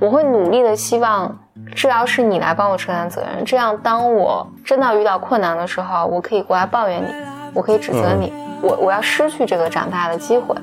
[0.00, 1.36] 我会努力的希望
[1.74, 7.08] 治疗是你来帮我承担责任，这样当我真的遇到困难的时候，我可以过来抱怨你，
[7.52, 8.32] 我可以指责你，
[8.62, 10.54] 我我要失去这个长大的机会。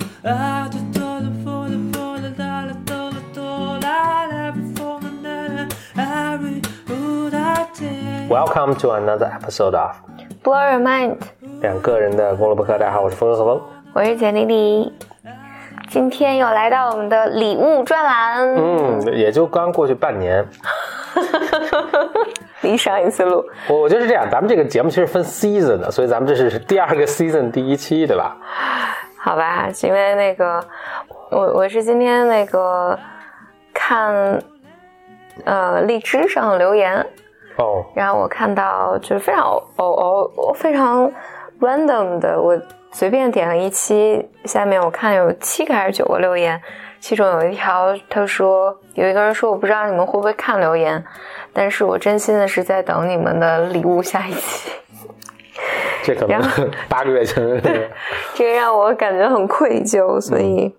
[8.30, 9.98] Welcome to another episode of
[10.44, 11.17] Blow your mind，
[11.59, 12.77] 两个人的公路博客。
[12.77, 13.62] 大家好，我是峰哥何峰。
[13.94, 14.94] 我是简丽丽，
[15.95, 18.54] 今天又来到我们的礼物专栏。
[18.54, 20.45] 嗯，也就刚过去半年。
[22.63, 28.35] 离上一次录，我我觉得是这样，咱们这个节目其实分 season 的，所以咱们这是第二个 season 第一期，对吧？
[29.18, 30.62] 好吧，因为那个
[31.31, 32.99] 我我是今天那个
[33.73, 34.38] 看
[35.46, 36.98] 呃荔枝上的留言，
[37.55, 41.09] 哦，然后我看到就是非常偶偶偶非常
[41.62, 42.59] random 的，我
[42.95, 46.62] 随便点了一期，下面我看有七个还是九个留言，
[47.01, 51.04] 其中有一条他说有一个人说我不知道你们会不会看留言，
[51.51, 54.71] 但是我真心的是在等你们的礼物下一期，
[56.04, 56.41] 这可能
[56.88, 57.43] 八个月前。
[58.34, 60.73] 这个让我感觉很愧疚，所以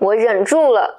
[0.00, 0.98] 我忍住了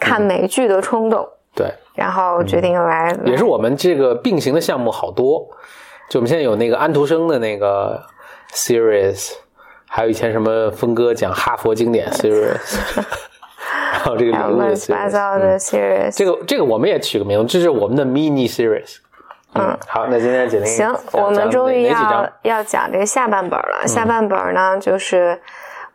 [0.00, 5.46] 看美剧的冲动，对，然后决定来也是我们这个并行的项目好多，
[6.08, 8.02] 就我们现在有那个安徒生的那个
[8.52, 9.32] series，
[9.88, 12.78] 还有以前什么峰哥讲哈佛经典 series，
[13.92, 18.98] 然后这个乱七八糟的 series，、这个这个我们也取个名字，这是我们的 mini series。
[19.54, 23.86] 嗯，好，那今天简历行，我们终于要要讲这个下半本了。
[23.86, 25.38] 下半本呢，就是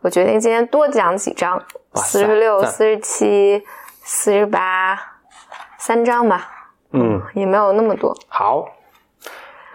[0.00, 1.60] 我决定今天多讲几章，
[1.94, 3.64] 四十六、赞四十七、
[4.04, 4.96] 四十八，
[5.76, 6.48] 三章吧，
[6.92, 8.16] 嗯，也没有那么多。
[8.28, 8.64] 好，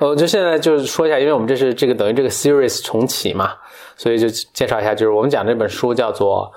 [0.03, 3.53] 呃，就现在就是说一下，因为我们这是这个等于这个 series 重启嘛，
[3.95, 6.51] 所以就介绍一下，就是我们讲这本书叫做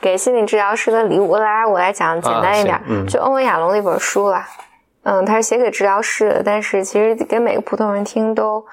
[0.00, 4.46] 给心理治疗师的礼物，来，我来讲简单一点，啊嗯就欧文亚龙那本书啦。
[5.02, 8.64] 嗯，他是写给治疗师的，但是其实给每个普通人听都，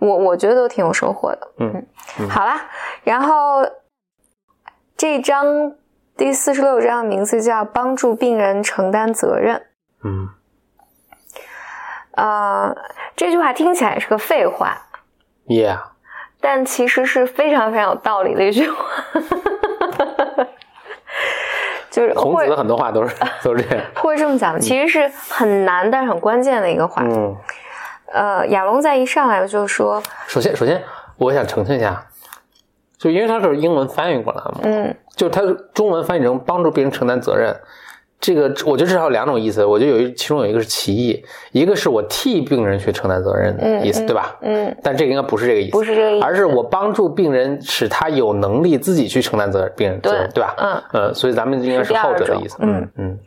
[0.00, 1.48] 我我觉得都挺有收获的。
[1.56, 1.86] 嗯
[2.28, 2.60] 好啦，
[3.04, 3.62] 然后
[4.98, 5.72] 这章
[6.14, 9.62] 第四十六章的名字叫“帮助病人承担责任
[10.04, 10.28] 嗯”。
[12.16, 12.74] 呃，
[13.16, 14.76] 这句话听起来是个废话
[15.46, 15.78] ，，yeah，
[16.40, 18.84] 但其实是非常非常有道理的一句话。
[21.90, 23.14] 就是孔子的很多话都是
[23.44, 23.84] 都是这样。
[23.96, 27.02] 或者这么讲，其实是很难但是很关键的一个话。
[27.04, 27.36] 嗯，
[28.12, 30.82] 呃，亚龙在一上来就说，首先首先
[31.18, 32.06] 我想澄清一下，
[32.96, 35.42] 就因为它是英文翻译过来的嘛，嗯就它
[35.74, 37.54] 中文翻译成帮助别人承担责任，
[38.22, 39.64] 这个我觉得至少有两种意思。
[39.64, 44.36] 我觉得有一其中有一个是歧义，一个是我替病人去承担责任的嗯意思，对吧？
[44.42, 50.54] 嗯，但这个应该不是这个意思，不是这个意思而是我帮助病人使他有能力自己去承担责任，病人责任，对对吧？
[50.58, 52.56] 嗯呃，所以咱们应该是后者的意思。
[52.60, 53.18] 嗯嗯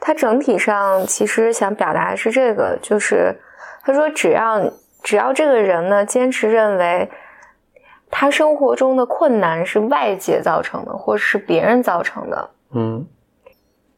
[0.00, 3.38] 他整体上其实想表达的是这个，就是
[3.84, 4.60] 他说只要
[5.04, 7.08] 只要这个人呢坚持认为
[8.10, 13.06] 他生活中的困难是外界造成的，或者是别人造成的，嗯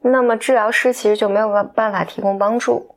[0.07, 2.95] 那么治疗师其实就没有办办法提供帮助。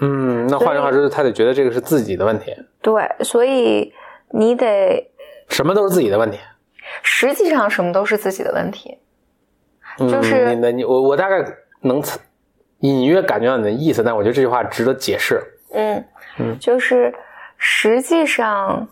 [0.00, 3.92] 嗯，那换句话说，他得觉得这个是自己的问题，对，所以
[4.30, 5.10] 你得
[5.48, 6.38] 什么都是自己的问题。
[7.02, 8.98] 实际上什么都是自己的问题。
[9.98, 11.42] 嗯就是你的你我我大概
[11.82, 12.02] 能
[12.80, 15.40] 隐约感觉到你的意思，但我觉得这句话值得解释。
[15.72, 16.04] 嗯
[16.38, 17.14] 嗯就是
[17.56, 18.88] 实际上，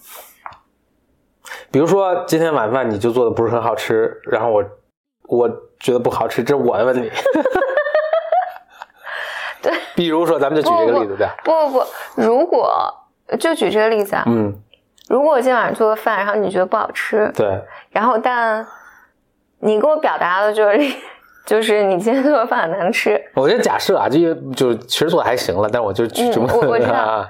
[1.70, 4.64] 比如说今天晚饭你就做的不是很好吃，然后我
[5.28, 5.48] 我
[5.80, 7.10] 觉得不好吃，这是我的问题。
[9.62, 11.26] 对，比如说咱们就举这个例子，对。
[11.26, 11.34] 吧？
[11.42, 11.86] 不不不，
[12.16, 12.70] 如果
[13.38, 14.52] 就举这个例子啊，嗯，
[15.08, 18.66] 如果我今天晚上做的饭，然后你觉得不好吃，对，然后但
[19.60, 20.78] 你给我表达的就是
[21.46, 26.92] 就是你今天做的饭很难吃，我觉得假设啊，就因为就其实做的还行了，但我就举这么、我我知道。
[26.94, 27.28] 啊。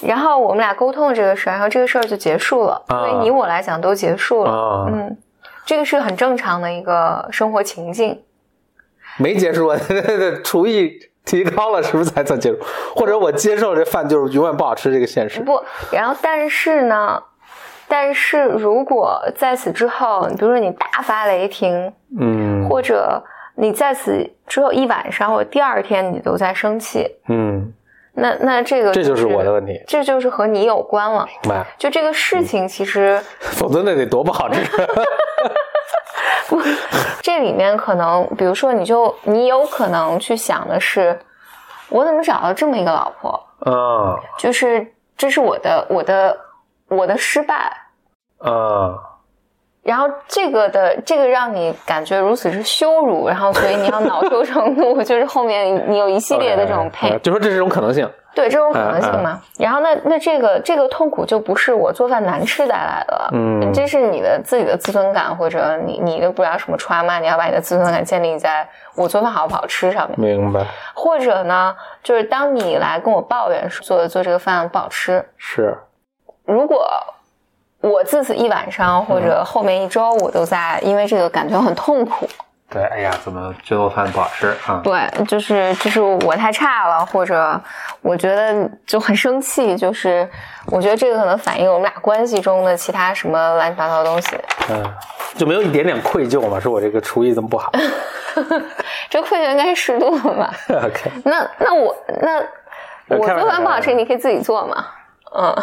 [0.00, 3.02] 然后我们俩沟通了这个事儿，然后这个事儿就结束了，啊。
[3.02, 5.16] 对你我来讲都结束了，啊，嗯，
[5.68, 8.22] 这个是很正常的一个生活情境，
[9.18, 9.78] 没结束啊，
[10.42, 12.58] 厨艺提高了是不是才算结束？
[12.96, 15.40] 或者我接受这饭就是永远不好吃这个现实？
[15.40, 15.62] 不，
[15.92, 17.22] 然后但是呢，
[17.86, 23.22] 但是如果在此之后，比如说你大发雷霆，嗯或者
[23.56, 27.74] 你在此之后一晚上或者第二天你都在生气，嗯，
[28.18, 31.26] 那那这个这就是我的问题，这就是和你有关了。
[31.42, 31.66] 明白？
[31.78, 34.60] 就这个事情，其实 否则那得多不好吃。
[37.22, 41.18] 这里面可能，比如说，你就你有可能去想的是，
[41.88, 43.30] 我怎么找到这么一个老婆？
[43.60, 46.38] 啊就是这是我的我的
[46.88, 47.72] 我的失败，
[48.38, 48.94] 啊，
[49.82, 58.08] 然后这个的这个让你感觉如此之羞辱，然后所以你要恼羞成怒， 就是后面你有一系列的这种配，就说这是一种可能性。
[58.34, 70.64] 对这种可能性嘛，然后那那这个这个痛苦就不是我做饭难吃带来的，嗯，这是你的自己的自尊感，或者你你的不知道什么 trauma，你要把你的自尊感建立在我做饭好不好吃上面，明白？
[70.94, 75.76] 或者呢，就是当你来跟我抱怨说做做这个饭不好吃，是，
[76.44, 76.88] 如果
[77.80, 82.28] 我自此一晚上或者后面一周我都在因为这个感觉很痛苦。
[82.70, 84.78] 对，哎呀，怎么这顿饭不好吃啊？
[84.84, 87.58] 对，就是就是我太差了，或者
[88.02, 90.28] 我觉得就很生气，就是
[90.66, 94.36] 我觉得这个可能反映我们俩关系中的其他什么乱七八糟的东西。
[94.68, 94.94] 嗯，
[95.38, 96.60] 就没有一点点愧疚吗？
[96.60, 97.72] 说我这个厨艺怎么不好？
[99.08, 101.10] 这愧疚应该是适度的吧？OK。
[101.24, 102.38] 那那我那
[103.16, 104.86] 我做饭不好吃，你可以自己做嘛？
[105.34, 105.56] 嗯。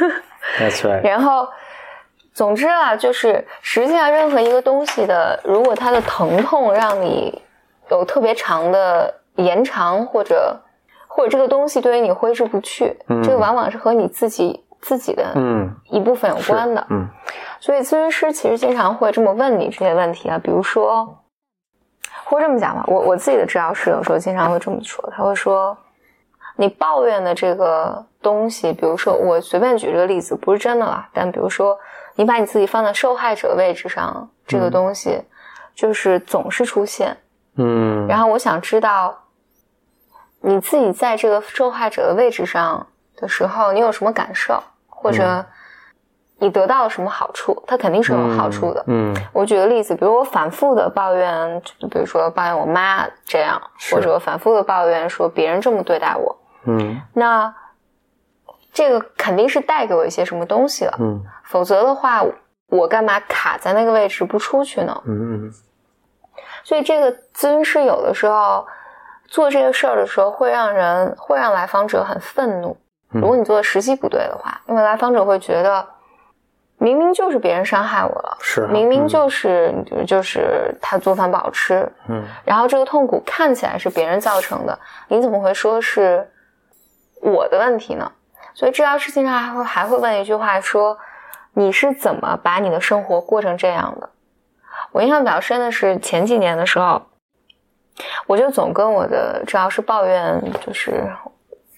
[0.58, 1.02] That's right。
[1.02, 1.48] 然后。
[2.34, 7.42] 总之啊，就是实际上任何一个东西的，如果它的疼痛让你
[7.90, 10.58] 有特别长的延长，或者
[11.06, 16.86] 或者这个东西对于你挥之不去，这个往往是和你自己自己的嗯一部分有关的。
[16.88, 17.06] 嗯，
[17.60, 21.06] 所以咨询师其实经常会这么问你这些问题啊，比如说，
[22.24, 25.76] 或者这么讲吧，我我自己的治疗师有时候经常会这么说，他会说，
[26.56, 31.78] 你抱怨的这个东西，比如说我随便举这个例子，不是真的啦，但比如说。
[32.14, 35.22] 你把你自己放在受害者位置上，这个东西
[35.74, 37.16] 就是总是出现，
[37.56, 38.06] 嗯。
[38.06, 39.18] 然后我想知道，
[40.42, 42.86] 你自己在这个受害者的位置上
[43.16, 45.42] 的时候，你有什么感受，或者
[46.36, 47.64] 你得到了什么好处？
[47.66, 49.16] 它肯定是有好处的，嗯。
[49.32, 53.58] 我举个例子，比如我反复的抱怨，比如说抱怨我妈这样，
[53.90, 56.36] 或者我反复的抱怨说别人这么对待我，
[56.66, 57.00] 嗯。
[57.14, 57.54] 那
[58.72, 61.22] 这个肯定是带给我一些什么东西了，嗯。
[61.44, 62.22] 否则的话，
[62.68, 65.02] 我干嘛卡在那个位置不出去呢？
[65.04, 65.52] 嗯嗯。
[66.64, 68.66] 所以这个咨询师有的时候
[69.26, 72.76] 做这个事儿的时候，会让人会让来访者很愤怒。
[73.08, 75.86] 如果你做的时机不对的话，因为来访者会觉得，
[76.78, 79.74] 明明就是别人伤害我了，是明明就是
[80.06, 84.78] 就是他做饭不好吃，嗯，然后这个痛苦看起来是别人造成的，
[85.08, 86.26] 你怎么会说是
[87.20, 88.10] 我的问题呢？
[88.54, 90.98] 所以治疗师经常还会还会问一句话说。
[91.54, 94.08] 你是怎么把你的生活过成这样的？
[94.90, 97.02] 我印象比较深的是前几年的时候，
[98.26, 101.12] 我就总跟我的治疗师抱怨，就是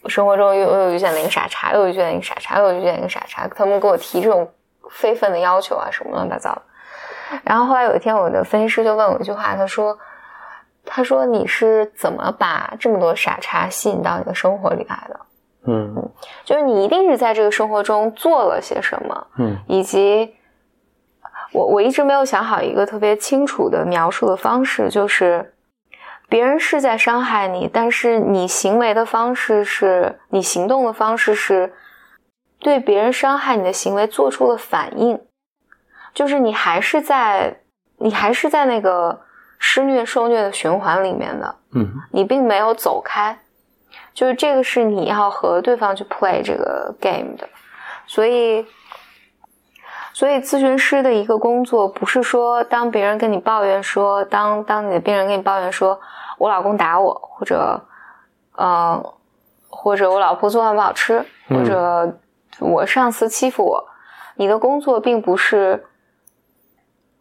[0.06, 4.49] 生活中又又遇见了一个傻叉，又遇见一个傻叉，又遇见一个傻叉，他们给我提这种
[4.91, 6.62] 非分的要求啊，什么乱七八糟的。
[7.43, 9.99] 然后后来有一天，我的分析师就问我一句话，他说
[10.87, 15.19] ：“他说你是怎么把这么多傻叉吸引到你的生活里来的？”
[15.66, 16.11] 嗯。
[16.44, 20.34] 就是你一定是在这个生活中做了些什么，嗯，以及
[21.52, 25.55] 我我一直没有想好一个特别清楚的描述的方式，就是
[26.28, 31.72] 别人是在伤害你，但是你行为的方式是你行动的方式是
[32.58, 35.20] 对别人伤害你的行为做出了反应，
[36.12, 37.61] 就是你还是在
[37.99, 39.20] 你还是在那个
[39.58, 43.38] 施虐受虐的循环里面的，嗯，你并没有走开。
[44.14, 47.49] 就是这个是你要和对方去 play 这个 game 的，
[48.06, 48.64] 所以，
[50.12, 56.00] 所以咨询师的一个工作不是说当别人跟你抱怨说，当当你的病人跟你抱怨说，
[56.38, 57.85] 我老公打我，或者，
[58.52, 59.14] 呃，
[59.68, 62.16] 或者我老婆做饭不好吃，或者
[62.61, 63.85] 我上司欺负我，
[64.37, 65.85] 你的工作并不是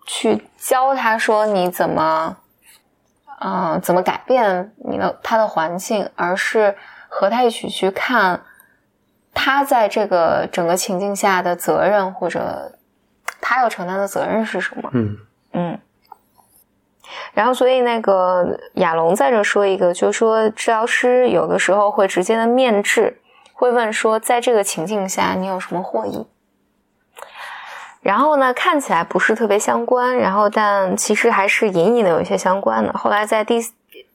[0.05, 2.38] 去教他说你怎么。
[3.43, 6.75] 嗯，怎么改变你的他的环境，而是
[7.09, 8.41] 和他一起去看
[9.33, 12.77] 他在这个整个情境下的责任，或者
[13.41, 14.89] 他要承担的责任是什么？
[14.93, 15.17] 嗯
[15.51, 15.79] 嗯。
[17.33, 23.19] 然后，所以那个亚龙在这说一个，就是说治疗师有的时候会直接的面质，
[23.53, 26.25] 会问说，在这个情境下你有什么获益？
[28.03, 32.91] 然后呢，看起来不是特别相关，然后但其实还是隐隐的有一些相关的。
[32.93, 33.60] 后来在第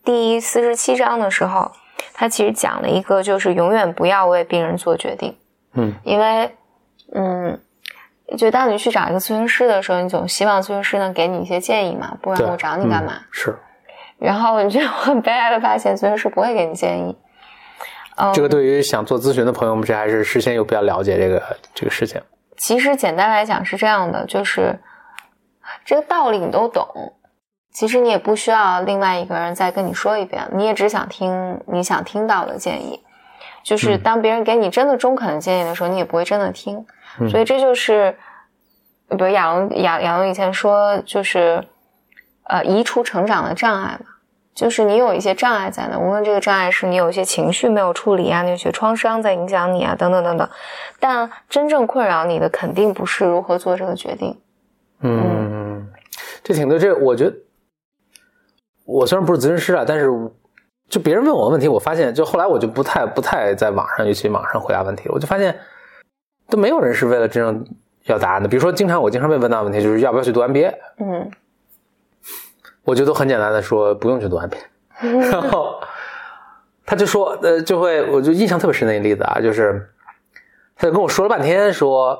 [0.04, 1.73] 第四十七章的时候，
[2.12, 5.35] 他其实讲了一个，就是永远不要为病人做决定。
[5.73, 6.54] 嗯，因为，
[7.14, 7.59] 嗯，
[8.37, 13.14] 就当你去找一个咨询师的时候，你总希望咨询师能给你一些建议嘛，不然我找你干嘛？
[13.30, 13.57] 是。
[14.18, 17.16] 然后你就很悲哀的发现，咨询师不会给你建议。
[18.35, 21.42] 这个对于想做咨询的朋友们，这还是事先有比较了解这个
[21.73, 22.21] 这个事情。
[22.59, 24.79] 其实简单来讲是这样的，就是
[25.85, 27.15] 这个道理你都懂，
[27.73, 33.03] 其实你也不需要另外一个人再跟你说一遍，你也只想听你想听到的建议。
[33.62, 36.85] 就是当别人给你真的中肯的建议的时候，你也不会真的听。
[37.31, 38.17] 所以这就是
[39.11, 41.62] 比如亚龙亚亚龙以前说，就是
[42.45, 44.07] 呃，移除成长的障碍嘛，
[44.59, 50.50] 就是你有一些障碍在那，无论这个障碍是你有一些情绪没有处理啊，你有些创伤在影响你啊，等等等等，
[50.99, 54.37] 但真正困扰你的肯定不是如何做这个决定。
[55.03, 55.87] 嗯，
[56.43, 56.77] 这挺对。
[56.77, 57.37] 这我觉得，
[58.85, 60.11] 我虽然不是咨询师啊，但是
[60.88, 65.15] 就别人问我的问题，我发现，就后来我就不太不太在网上，尤其网上回答问题了。
[65.15, 65.57] 我就发现，
[66.50, 67.65] 都没有人是为了真正
[68.07, 68.49] 要答案的。
[68.49, 70.75] 比如说，经常我经常被问到问题，就是要不要去读 MBA？
[70.99, 71.31] 嗯
[72.88, 75.78] 我就都很简单的说不用去读 MBA， 然后
[76.87, 79.87] 他就说，呃，就会我就印象特别深的一个例子啊，就是
[80.75, 82.18] 他就跟我说了半天说。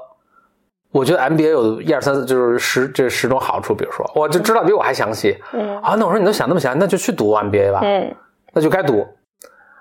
[0.91, 3.75] 我觉得 MBA 有一二三四，就是十这十种好处。
[3.75, 5.37] 比如说，我就知道比我还详细。
[5.53, 7.81] 嗯啊，那我说你都想那么详，那就去读 MBA 吧。
[7.83, 8.15] 嗯
[8.55, 9.07] 那就该读。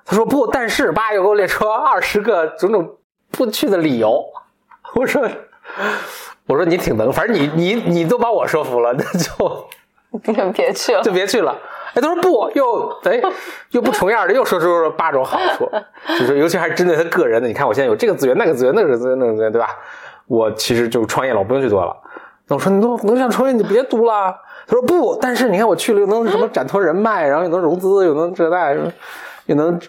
[0.05, 2.97] 他说不，但是八又给我列出二十个种种
[3.31, 4.21] 不去的理由。
[4.95, 5.25] 我说，
[6.45, 9.69] 我说你挺能，反正你你你都把我说服了，那就
[10.21, 11.01] 别 别去了。
[11.01, 11.55] 就别去了。
[11.93, 13.19] 哎，他说不，又哎
[13.71, 15.69] 又不重样的，又说出了八种好处，
[16.19, 17.47] 就是尤其还是针对他个人的。
[17.47, 19.69] 你看我现在有这个资源，那个资源，那个资源，那个资源，对吧？
[20.27, 21.95] 我其实就创业了，我不用去做了。
[22.47, 24.35] 那我说你都能想创业，你别读了。
[24.67, 28.73] 他说不，但是你看我去了，又能什么展拓人脉，然后又能融资，又能这那，
[29.45, 29.79] 又能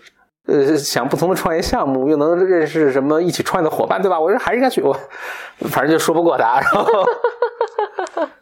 [0.47, 4.19] 呃想不同的创业项目，又能认识什么一起创业的伙伴，对吧？
[4.19, 4.97] 我说还是应该去，我
[5.69, 6.61] 反正就说不过他。
[6.61, 7.05] 然后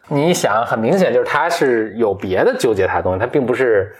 [0.07, 3.93] 你想，很明显就是他是有别的纠结他的东西，他并不是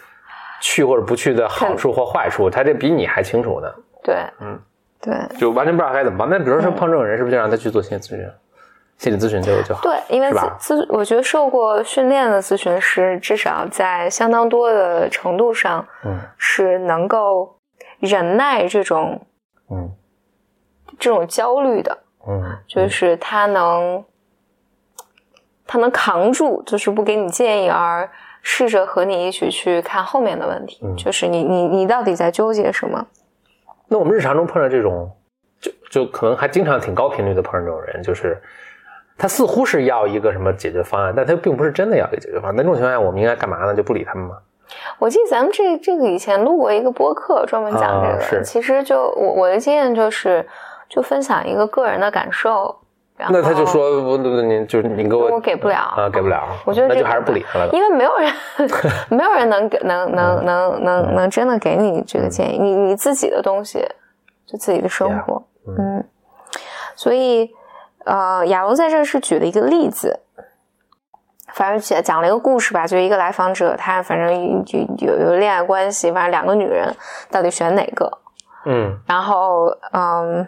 [0.62, 3.68] 去或者不去的好处或坏处，他这比你还清楚呢。
[4.04, 4.60] 对，嗯，
[5.02, 6.30] 对就完全不知道该怎么办。
[6.30, 8.30] 那比如说碰这种人，是不是就让他去做心理咨询？
[8.98, 9.82] 心理咨询就就好。
[9.84, 17.60] 对，因为咨咨，我觉得受过训练的咨询师，至少在相当多的程度上嗯是能够
[18.00, 19.22] 忍耐这种
[19.70, 19.92] 嗯
[20.98, 21.96] 这种焦虑的，
[22.28, 24.04] 嗯，就是他能
[25.68, 28.10] 他能扛住，就是不给你建议，而
[28.42, 33.06] 试着和你一起去看后面的问题，嗯就是你你你到底在纠结什么？
[33.90, 35.12] 那我们日常中碰到这种，
[35.60, 38.42] 就就可能还经常挺高频率的碰上这种人，就是
[39.18, 42.56] 他似乎是要一个什么解决方案，但他并不是真的要一个解决方案。
[42.56, 43.76] 那这种情况下，我们应该干嘛呢？
[43.76, 44.38] 就不理他们吗？
[45.00, 48.16] 我记得咱们这这个以前录过一个播客，专门讲这个。
[48.16, 50.46] 啊是其实就我我的经验就是，
[50.90, 52.76] 就分享一个个人的感受。
[53.18, 56.48] 然后那他就说不不不，你就是您给我我给不了啊，给不了。
[56.66, 57.68] 我觉得那就还是不理他了。
[57.74, 58.32] 因为没有人，
[59.10, 63.80] 没有人能给能能能能能真的给你这个建议，你你自己的东西，
[64.46, 66.06] 就自己的生活，嗯，
[66.96, 67.50] 所以
[68.06, 70.20] 呃，亚龙在这是举了一个例子，
[71.54, 74.64] 反正讲讲了一个故事吧，就一个来访者，他反正有
[75.00, 76.96] 有有恋爱关系，反正两个女人
[77.32, 78.20] 到底选哪个？
[78.70, 80.48] 嗯然后嗯，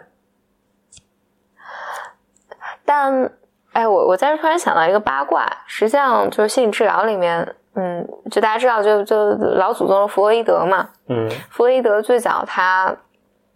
[2.92, 3.30] 但
[3.72, 12.92] 哎，我我在这突然想到一个八卦，实际上就是心理治疗里面，嗯，就大家知道就，就老祖宗弗洛伊德嘛，嗯，弗洛伊德最早他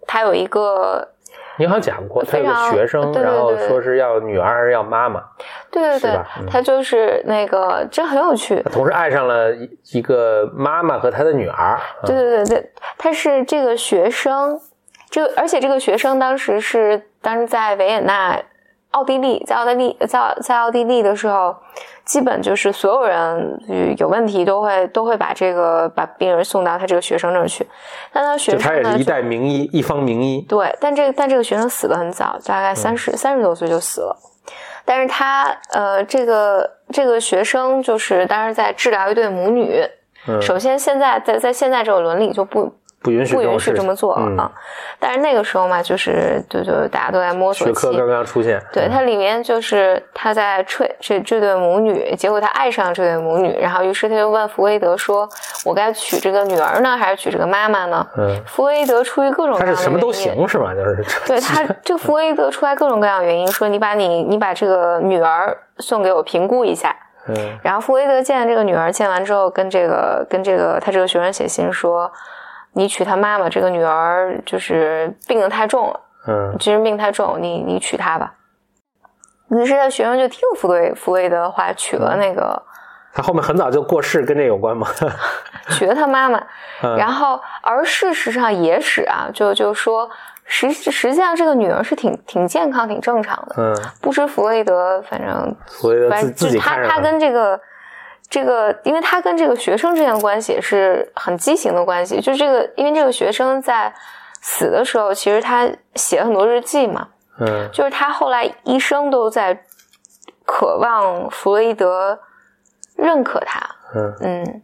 [0.06, 1.08] 他有一个，
[1.56, 5.20] 你好像讲过，他有个学生，对对然后说是要女儿还是要妈妈，
[5.72, 6.10] 对对对？
[6.38, 11.76] 嗯，他就是那个这很有趣他，同时爱上了一一个妈妈和他的女儿。
[12.06, 14.60] 对对对对，他是这个学生，
[15.10, 18.40] 这个而且这个学生当时是当时在维也纳，
[18.94, 21.54] 奥地利，在奥地利在在奥地利的时候，
[22.04, 27.66] 基本就是所有人呃有问题都会都会把这个把病人送到他这个学生那儿去，
[28.12, 30.40] 但他学生他也是一代名医，一方名医。
[30.48, 34.16] 对，但这个但这个学生死的很早，大概三十三十多岁就死了。
[34.84, 39.82] 但是他呃，这个这个学生就是当时在治疗一对母女。
[40.26, 42.72] 嗯，首先，现在在在现在这个伦理就不
[43.04, 44.50] 不允许不允许这么做啊。
[44.98, 47.98] 但是那个时候嘛，就是就就大家都在摸索期学科。
[47.98, 48.60] 刚刚出现。
[48.72, 55.28] 对，它里面就是他在吹这这对母女，结果他爱上这对母女，然后于是他就问弗洛伊德说
[55.66, 60.72] ：“我该娶这个女儿呢，还是娶这个妈妈呢？”嗯，弗洛伊德出于各种各样的他是什么都原因行是吧？
[60.74, 66.96] 就是对 他，这个弗洛伊德出来各种各样的原因，说你把你你把这个女儿送给我评估一下。
[67.26, 72.12] 嗯然后弗洛伊德见这个女儿，见完之后跟这个跟这个他这个学生写信说，
[72.74, 78.34] 你娶他妈妈，这个女儿就是病得太重了，嗯精神病太重，你你娶她吧。
[79.50, 82.60] 于是他学生就听弗洛弗洛伊德的话，娶了那个、
[83.12, 84.88] 他后面很早就过世，跟这有关吗？
[85.70, 86.38] 娶了他妈妈。
[86.82, 90.10] 嗯 然后，而事实上野史啊，就就说
[90.44, 93.54] 实实际上这个女儿是挺挺健康、挺正常的。
[93.56, 97.58] 嗯，不知弗洛伊德，反正所以自反正自己他他跟这个
[98.28, 102.20] 这个，因为他跟这个学生之间的关系也是很畸形的关系。
[102.20, 103.92] 就这个，因为这个学生在
[104.40, 109.54] 死的时候，其实他写了很多日记嘛，嗯就是他后来一生都在
[110.44, 112.18] 渴渴望弗洛伊德
[112.96, 113.60] 认可他。
[113.94, 114.62] 嗯，嗯，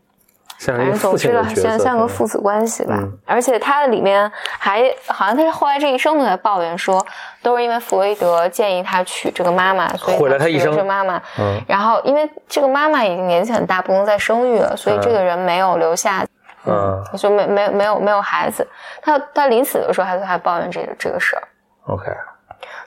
[0.60, 2.94] 像反正总之了，的角色，像像个父子关系吧。
[3.00, 7.04] 嗯而且他的里面还好像他是后来这一生都在抱怨说，
[7.42, 11.16] 都是因为弗洛伊德建议他娶这个妈妈，所以毁了他一生妈妈。
[11.38, 16.26] 嗯然后因为这个妈妈已经年纪很大，不能再生育了，所以这个人没有留下，
[16.66, 18.66] 嗯就没没没有没有孩子。
[19.00, 21.42] 他他临死的时候还还抱怨这个这个事儿。
[21.86, 22.04] ，OK，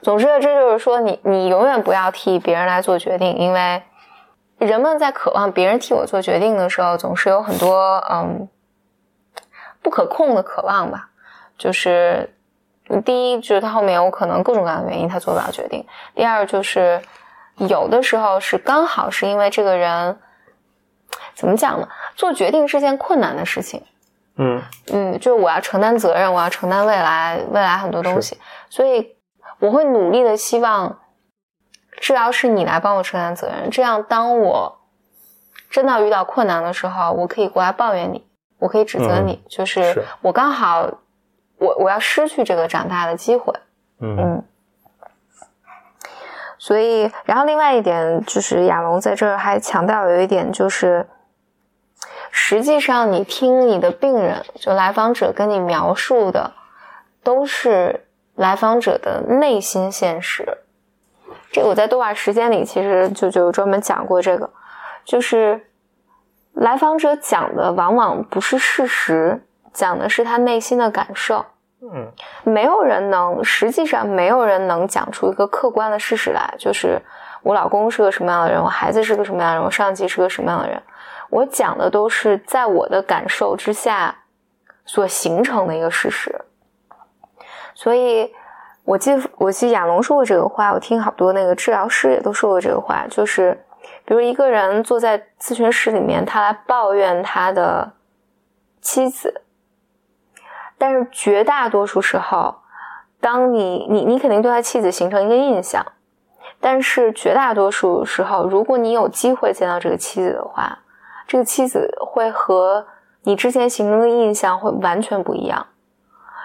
[0.00, 3.82] 总之，这就是说你，你永远不要替别人来做决定，因为
[4.58, 8.48] 人们在渴望别人替我做决定的时候，总是有很多嗯
[9.82, 11.10] 不可控的渴望吧。
[11.56, 12.34] 就是
[13.04, 15.84] 第一，就是他后面有可能各种各样的原因他做不了决定；
[16.14, 17.00] 第二，就是
[17.56, 20.18] 有的时候是刚好是因为这个人
[21.34, 21.88] 怎么讲呢？
[22.16, 23.82] 做决定是件困难的事情。
[24.36, 24.60] 嗯
[24.92, 28.36] 嗯，就是我要承担责任，我要承担未来未来很多东西，
[28.68, 29.14] 所以
[29.60, 30.98] 我会努力的希望
[31.96, 34.78] 治疗是你来帮我承担责任，这样当我
[35.70, 38.26] 真的遇到困难的时候，我可以过来抱怨你，
[38.58, 40.90] 我可以指责你，就是是我刚好
[41.58, 43.52] 我我要失去这个长大的机会，
[44.00, 44.44] 嗯嗯。
[46.58, 51.06] 所以，然后另外一点就是亚龙在这儿还强调有一点就是，
[52.30, 56.52] 实际上你听你的病人就来访者跟你描述的，
[57.22, 60.58] 都是来访者的内心现实。
[61.54, 64.50] 这个我在多瓦时间里其实就就专门讲过这个，
[65.04, 65.68] 就是
[66.54, 69.40] 来访者讲的往往不是事实，
[69.72, 71.44] 讲的是他内心的感受。
[71.80, 72.10] 嗯
[72.42, 77.00] 没有人能，实际上没有人能讲出一个客观的事实来，就是
[77.44, 80.82] 我老公是个什么样的人，我孩子是个什么样的人，我上级是个什么样的人。
[81.30, 84.12] 我讲的都是在我的感受之下
[84.84, 86.34] 所形成的一个事实。
[87.76, 88.32] 所以，
[88.84, 93.64] 我记我记亚龙说过这个话，我听好多那个治疗师也都说过这个话，就是
[94.04, 97.92] 比如一个人坐在咨询室里面，他来抱怨他的
[98.82, 99.40] 妻子，
[100.76, 102.56] 但是绝大多数时候，
[103.20, 105.84] 当你你你肯定对他妻子形成一个印象，
[106.60, 110.80] 但是绝大多数时候，如果你有机会见到这个妻子的话，
[111.26, 112.86] 这个妻子会和
[113.22, 115.68] 你之前形成的印象会完全不一样，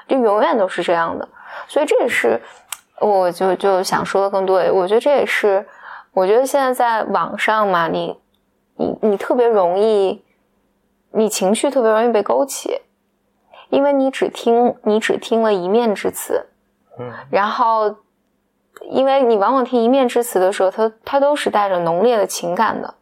[0.08, 1.28] 就永远都是这样的。
[1.68, 2.42] 所以这也是
[3.00, 4.60] 我就就想说的更多。
[4.72, 5.66] 我觉得这也是，
[6.14, 8.20] 我觉得现在在网上嘛，你
[8.76, 10.24] 你你特别容易，
[11.12, 12.82] 你情绪特别容易被勾起。
[13.70, 16.48] 因为你只听你只听了一面之词，
[16.98, 17.98] 嗯然后，
[18.90, 22.96] 因为你往往听一面之词的时候，它它都是带着浓烈的情感的，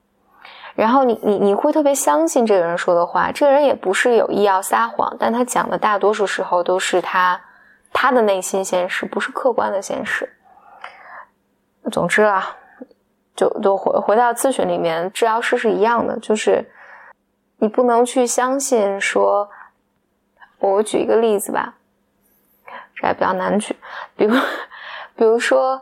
[0.76, 7.40] 然后你你你会特别相信这个人说的话，这个人也不是有意要撒谎，但他讲的大多数时候都是他
[8.00, 10.32] 他的内心现实，不是客观的现实。
[11.92, 12.56] 总之啊，
[13.36, 16.70] 就就回回到咨询里面，治疗师是一样的，就是
[17.58, 19.50] 你不能去相信说。
[20.60, 21.74] 我举一个例子吧，
[22.96, 23.76] 这还比较难举。
[24.16, 24.36] 比如，
[25.16, 25.82] 比如说，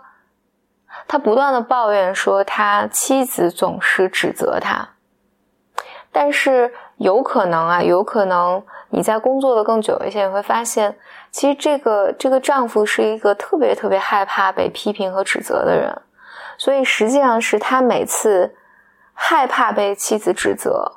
[1.10, 4.90] 他不断的抱怨说他妻子总是指责他，
[6.14, 10.98] 但是有可能啊，有可能你在工作的更久一些，你会发现，
[11.36, 16.02] 其实这个这个丈夫是一个特别特别害怕被批评和指责的人，
[16.58, 18.56] 所以实际上是他每次
[19.14, 20.90] 害怕被妻子指责。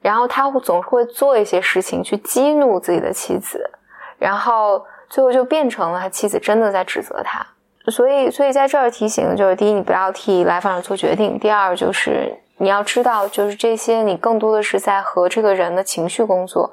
[0.00, 3.70] 然后他会总是会做一些事情去激怒自己的妻子，
[4.18, 7.46] 然后最后就变成了他妻子真的在指责他。
[7.92, 16.72] 所以，所以在这儿提醒就是：第一，你不要替来访者做决定；第二，就是你要知道，就是这些你更多的是在和这个人的情绪工作，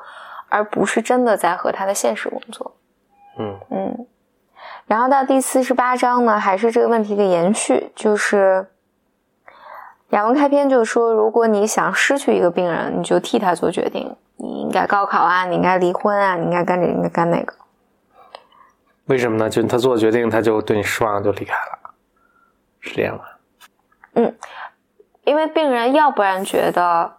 [0.55, 2.75] 而不是真的在和他的现实工作。
[3.37, 4.07] 嗯嗯。
[4.87, 8.67] 然后到第四十八章呢，还是这个问题的延续，就是。
[10.09, 14.15] 雅文开篇就说，如果你想失去一个病人，你就替他做决定。
[14.37, 17.53] 你应该高考啊，你应该离婚啊，你应该干这个，应该干那个。
[19.05, 19.49] 为什么呢？
[19.49, 21.93] 就他做决定，他就对你失望，就离开了，
[22.79, 23.23] 是这样吗？
[24.13, 24.33] 嗯，
[25.23, 27.17] 因为病人要不然觉得，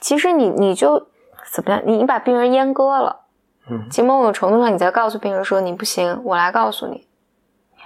[0.00, 1.08] 其实你你就
[1.56, 3.24] 怎么样，你你把病人阉割了，
[3.68, 7.08] 嗯，其实某种程度上你在告诉病人说你不行，我来告诉你。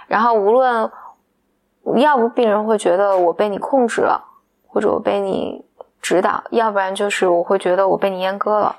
[0.07, 0.91] 然后无论。
[1.95, 4.23] 要不病人会觉得我被你控制了，
[4.67, 5.65] 或者我被你
[5.99, 8.75] 指导；要不然就是我会觉得我被你阉割了。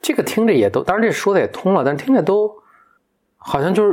[0.00, 2.50] 这个听着也都，当然这说的也通了，但听着都
[3.36, 3.92] 好像就是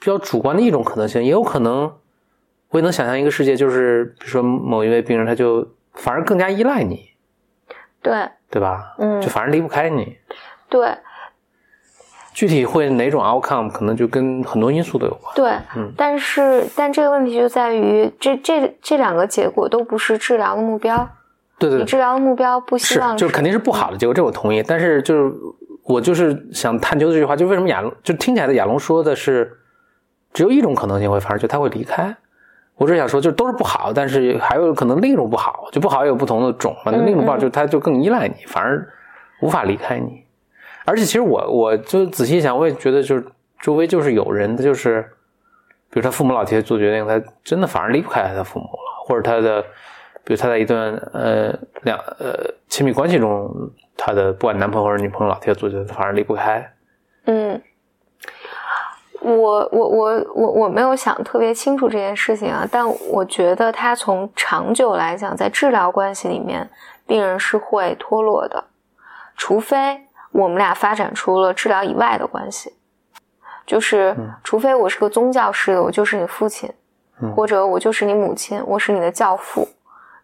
[0.00, 1.92] 比较主观的一种可能性，也有可能
[2.70, 7.07] 我也能想象一个世界，就是比如说某一位病人他就反而更加依赖你，
[8.02, 8.94] 对，对吧？
[8.98, 10.16] 嗯，就反正离不开你。
[10.68, 10.96] 对，
[12.32, 15.34] 具体会哪种 outcome，可能就跟很多因素都有关。
[15.34, 21.08] 对，嗯但是但这个问题就在于这这这两个结果都不是治疗的目标。
[21.58, 24.62] 对对对，你治疗的目标不希是望就是肯定是不好的结果，这我同意。
[24.62, 25.34] 但是就是
[25.82, 29.58] 我就是想探究这句话，就为什么亚龙就听起来的亚龙说的是
[30.32, 32.16] 只有一种可能性会发生，就他会离开。
[32.78, 36.92] 我只想说，就都是不好，但是还有可能另一种不好，就不好也有不同的种嘛。
[36.92, 38.88] 那另一种不好，就他就更依赖你，反而
[39.40, 40.24] 无法离开你。
[40.84, 43.24] 而且其实我我就仔细想，我也觉得就是
[43.60, 45.02] 周围就是有人，他就是
[45.90, 49.60] 比如他父母老提他做决定，他真的反而离不开他的父母了，或者他的，
[50.24, 52.32] 比如他在一段呃两呃
[52.68, 53.50] 亲密关系中，
[53.96, 56.72] 他的不管男朋友或者女朋友老提他做决定，反而离不开。
[57.24, 57.60] 嗯，
[59.36, 66.68] 我我我我我没有想特别清楚这件事情啊，但我觉得他从长久来讲，在治疗关系里面，
[67.06, 68.64] 病人是会脱落的，
[69.36, 72.74] 除非我们俩发展出了治疗以外的关系，
[73.66, 76.70] 就是除非我是个宗教式的，我就是你父亲，
[77.20, 79.68] 嗯或者我就是你母亲，我是你的教父，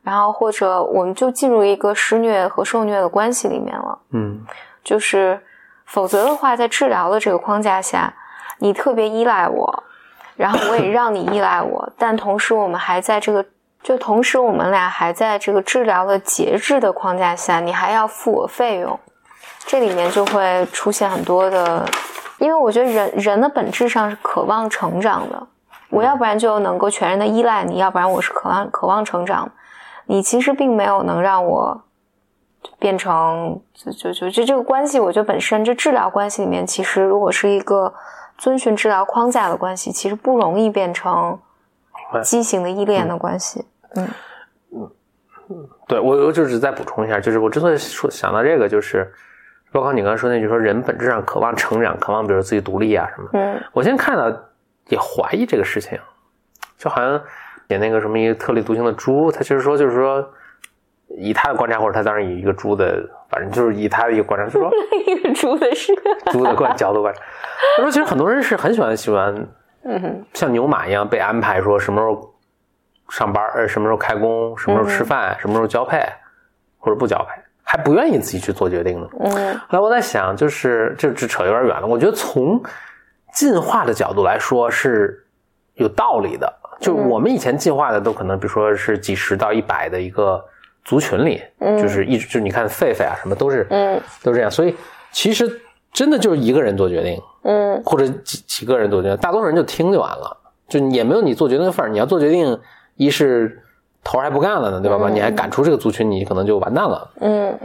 [0.02, 3.98] 然后或者我们就进入一个施虐和受虐的关系里面了。
[4.10, 4.44] 嗯
[4.82, 5.40] 就是
[5.86, 8.12] 否则的话，在治疗的这个框架下，
[8.58, 9.84] 你特别依赖我，
[10.36, 13.44] 然后我也让你依赖我，但同时我们还在这个，
[13.82, 18.98] 就同时我们俩还在这个治疗的节制的框架下，你还要付我费用，
[19.66, 21.84] 这里面就会出现很多的，
[22.38, 25.46] 因为我觉得人人的本质上是渴望成长的，
[25.90, 29.50] 我要不然就能够全然的依赖你，要不然我是渴望渴望成长，
[30.06, 31.82] 你其实并没有能让我。
[32.78, 37.92] 变成就就就就这个关系，我觉得本身这治疗关系里面，其实如果是一个
[38.36, 41.38] 遵循治疗框架的关系，其实不容易变成
[42.22, 44.08] 畸形的依恋的关系嗯
[45.48, 45.68] 嗯。
[45.86, 49.12] 对我我就是再补充一下，就是我之所以说想到这个，就是
[49.70, 53.28] 包括你刚才说那句说人本质上渴望成长，渴望比如自己独立啊什么。
[53.34, 54.34] 嗯我现在看到
[54.88, 55.98] 也怀疑这个事情，
[56.78, 57.20] 就好像
[57.68, 60.26] 写那个什么一个特立独行的猪，他就是说就是说
[61.08, 64.70] 以他的观察，或者他当然以一个猪的，反正就是以他的一个观察，就说
[65.06, 65.94] 一个猪的是，
[66.32, 67.20] 猪的观角度观察，
[67.76, 69.34] 他说其实很多人是很喜欢喜欢
[69.84, 72.34] 嗯，像牛马一样被安排说什么时候
[73.10, 76.00] 上班，呃，什么时候开工，什么时候吃饭，什么时候交配，
[76.78, 79.06] 或者不交配，还不愿意自己去做决定呢。
[79.20, 79.58] 嗯。
[79.58, 81.86] 后来我在想，就是这这扯有点远了。
[81.86, 82.62] 我觉得从
[83.34, 85.22] 进化的角度来说是
[85.74, 90.42] 有道理的，就我们以前进化的都可能，比如说是几十到一百的一个
[90.84, 91.80] 族群里，嗯。
[91.80, 94.00] 就是一直就是你看狒狒啊什么都是嗯。
[94.22, 94.74] 都是这样，所以
[95.12, 95.60] 其实
[95.92, 97.82] 真的就是一个人做决定，嗯。
[97.84, 100.36] 或者几几个人做决定，大多数人就听就完了，
[100.68, 101.88] 就也没有你做决定的份儿。
[101.88, 102.58] 你要做决定，
[102.96, 103.62] 一是
[104.02, 104.98] 头儿还不干了呢，对吧？
[104.98, 107.10] 把你还赶出这个族群，你可能就完蛋了。
[107.20, 107.58] 嗯。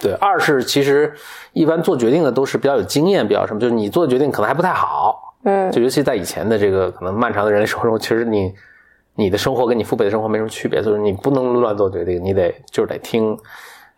[0.00, 1.12] 对，二是其实
[1.52, 5.70] 一般做决定的都是比较有经验，比较什么，就是你做的决定可能还不太好，嗯。
[5.70, 8.52] 就尤其在以前的这个可能漫长的人类生活中，其实你
[9.14, 13.38] 你的生活跟你父辈的生活没什么区别，所以你不能乱做决定，你得就是得听。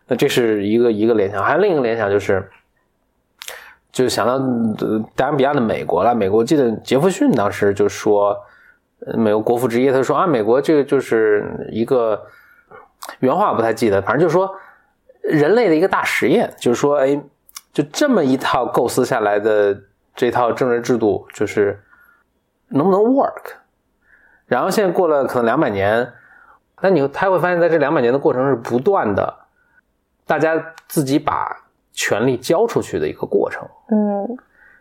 [0.07, 2.47] 那这是一个一个联想，还有另一个联想就是，
[3.91, 6.13] 就想到呃达恩比亚的美国了。
[6.13, 8.37] 美国记得杰弗逊当时就说，
[9.17, 12.21] 美国国父之一，他说啊，美国这个就是一个
[13.19, 14.53] 原话不太记得，反正就是说
[15.21, 17.19] 人类的一个大实验，就是说，哎，
[17.73, 19.75] 就这么一套构思下来的
[20.13, 21.81] 这套政治制度，就是
[22.67, 23.53] 能不能 work？
[24.45, 26.13] 然后现在过了可能两百年，
[26.81, 29.33] 那你他会发现在这两百年的过程是不断的，
[30.27, 30.55] 大家
[30.87, 31.55] 自己把
[31.93, 33.67] 权力交出去的一个过程。
[33.91, 34.37] 嗯。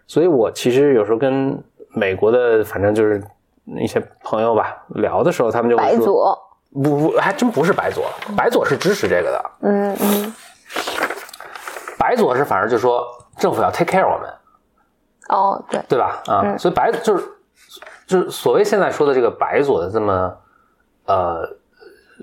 [0.07, 3.22] 所以我其实有时候跟美国的，反正就是
[3.79, 6.38] 一些朋友吧聊的时候，他们就会说，白左，
[6.72, 8.05] 不不，还真不是白左，
[8.37, 10.35] 白左是支持这个的，嗯嗯。
[11.98, 13.03] 白左是反而就说
[13.38, 14.31] 政府要 take care 我们，
[15.31, 16.22] 哦对，对吧？
[16.27, 16.59] 啊，嗯。
[16.59, 17.24] 所以白就是
[18.07, 20.37] 就是所谓现在说的这个白左的这么
[21.07, 21.57] 呃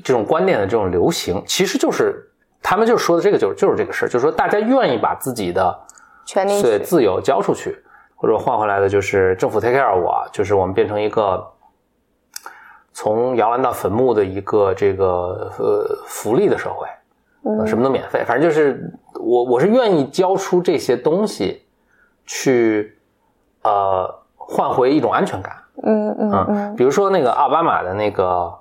[0.04, 5.80] 这种观念的这种流行，其实就是他们就是说的这个就是就是这个事儿，就是说大家愿意把自己的
[6.26, 7.84] 权利对自由交出去，
[8.16, 11.46] 或者换回来的就是政府 take care 我，就是我们变成一个
[12.94, 16.88] 从摇篮到坟墓的一个这个呃福利的社会，
[17.58, 21.66] 呃什么都免费，反正就是我我是愿意交出这些东西
[22.26, 22.98] 去
[23.64, 25.58] 呃换回一种安全感。
[25.84, 28.54] 嗯嗯嗯嗯比如说那个奥巴马的那个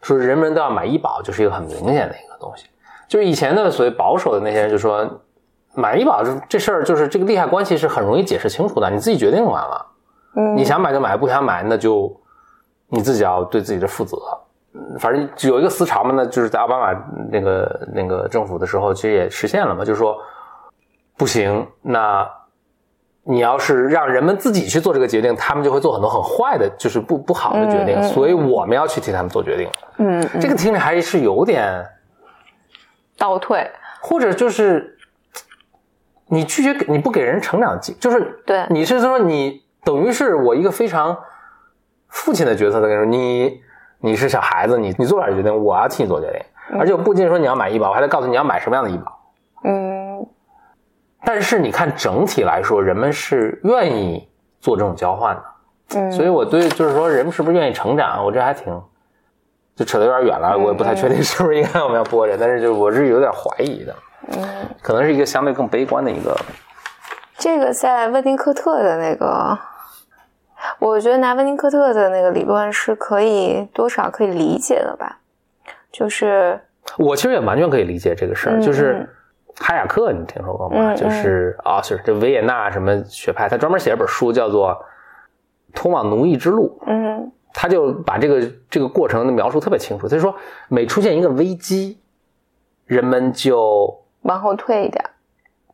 [0.00, 2.66] 说人人都要买医保，就是一个很明显的一个东西。
[3.06, 5.08] 就是以前的所谓保守的那些人就说，
[5.74, 9.86] 买医保这这事儿就是这个利害关系是很容易解释清楚的，你自己决定完了，
[10.36, 12.14] 嗯，你想买就买，不想买那就
[12.88, 14.16] 你自己要对自己的负责。
[14.76, 20.18] 嗯反正有一个思潮嘛，那就是在奥巴马那个那个政府的时候，其实也实现了嘛，就是说
[21.16, 22.28] 不行，那
[23.26, 27.96] 你要是让人们自己去做这个决定，他们就会做很多很坏的，就是不不好的决定。
[27.96, 29.68] 嗯嗯所以我们要去替他们做决定。
[29.96, 31.86] 嗯，嗯这个听着还是有点，
[33.16, 34.98] 倒退，或者就是
[36.26, 41.16] 你拒绝给你不给人成长机，就是对你是说你等于是我一个非常
[42.08, 43.60] 父亲的角色在跟你说，你
[44.00, 46.42] 你是小孩子，你你做不了决定，我要替你做决定。
[46.78, 49.18] 而且我不仅说你要买医保，我还得告诉你你要买什么样的医保。
[49.64, 50.26] 嗯
[51.24, 54.28] 但是你看整体来说，人们是愿意
[54.60, 55.42] 做这种交换的。
[55.96, 58.72] 嗯，所以我对就是说，人们是不是愿意成长，我这还挺，
[59.76, 63.96] 就扯得有点远了，我也不太确定是不是应该我们要播这，但是就是我是有点怀疑的，
[64.32, 66.36] 嗯，可能是一个相对更悲观的一个，
[67.36, 69.58] 这个在温尼科特的那个，
[70.78, 75.18] 我觉得拿温尼科特的那个理论是可以多少可以理解的吧，
[75.92, 76.58] 就是
[76.96, 79.06] 我其实也完全可以理解这个事儿，嗯就是
[79.56, 80.94] 哈雅克，你听说过吗？
[80.94, 84.70] 就是啊，是这维也纳什么学派，他专门写了本书叫做
[85.74, 90.08] 《通往奴役之路》，嗯他就把这个这个过程的描述特别清楚。
[90.08, 90.34] 他就说，
[90.68, 92.00] 每出现一个危机，
[92.84, 95.04] 人们就往后退一点，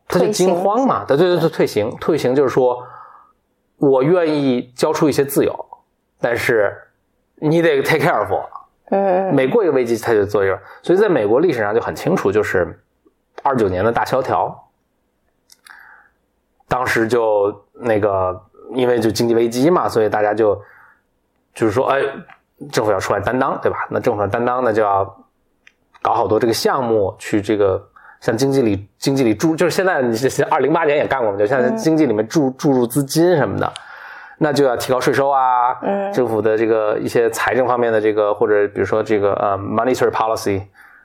[0.07, 2.83] 他就惊慌嘛，对对对对，退行，退行就是说，
[3.77, 5.65] 我愿意交出一些自由，
[6.19, 6.71] 但是
[7.37, 8.47] 你得 take care of 我。
[8.91, 12.79] 嗯每过一个危机，他就做一个，所以在美国历史上就很清楚，就是
[13.43, 14.69] 二九年的大萧条，
[16.67, 18.41] 当时就那个
[18.73, 20.55] 因为就经济危机嘛，所以大家就
[21.53, 22.01] 就是说，哎，
[22.71, 23.87] 政府要出来担当，对吧？
[23.89, 25.03] 那政府要担当呢，就要
[26.01, 27.83] 搞好多这个项目，去这个
[28.19, 33.71] 像经济里经济里注，就是现在你这二零八年也干过嘛，就像嗯经济里面注注入资金什么的。
[34.43, 40.63] 那就要提高税收啊，嗯政府的这个一些财政方面的这个，或者比如说这个呃 monetary policy，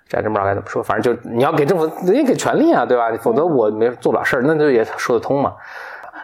[0.08, 3.10] 这还真不知道该怎么说，反正就你要给政府，人家给权利啊，对吧？
[3.20, 5.54] 否则我没做不了事儿，那就也说得通嘛。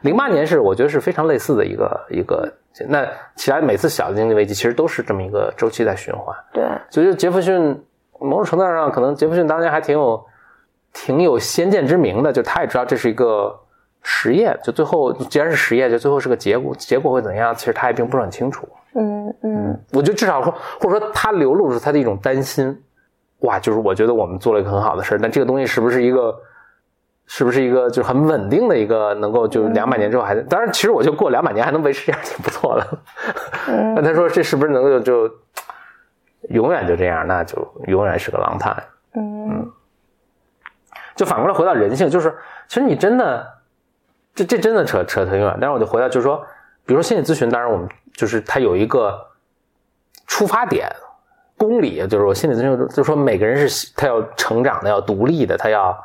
[0.02, 2.52] 零八年是我觉得是非常类似的一个一个，
[2.88, 7.80] 那其他每次小的经济危机其实都是这么一个周期在循环，对，所以杰弗逊
[8.18, 10.24] 某种程度上，可能杰弗逊当年还挺有
[10.92, 13.56] 挺有先见之明的，就他也知道这是一个
[14.02, 18.68] 实验，就最后既然是实验，就最后是个结果，结果会怎样，其实他也并不是很清楚。
[18.94, 22.82] 嗯嗯我觉得至少说，或者说他流露出他的一种担心，
[23.42, 26.34] 哇，就是我觉得我们做了一个很好的事儿，但这个东西是不是一个，
[27.26, 32.98] 是不是一个就是很稳定的一个，能够就两百年之后还，当然其实我就过两百年还能维持这样挺不错的。
[33.68, 35.30] 嗯那他说这是不是能够就
[36.50, 38.76] 永远就这样，那就永远是个狼探。
[39.14, 39.70] 嗯
[41.14, 42.34] 就反过来回到人性，就是
[42.68, 43.46] 其实你真的，
[44.34, 45.58] 这这真的扯扯特远。
[45.60, 46.38] 但是我就回到就是说，
[46.86, 49.26] 比如说心理咨询，当然我们就是它有一个
[50.26, 50.90] 出发点
[51.62, 55.96] 公理，就是我心理咨询就是说每个人是他要成长的，要独立的，他要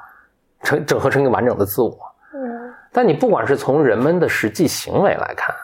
[0.62, 1.98] 成整合成一个完整的自我。
[2.36, 5.56] 嗯但你不管是从人们的实际行为来看，